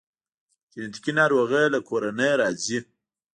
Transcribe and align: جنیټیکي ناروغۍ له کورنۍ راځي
جنیټیکي 0.71 1.11
ناروغۍ 1.19 1.65
له 1.73 1.79
کورنۍ 1.87 2.31
راځي 2.41 2.79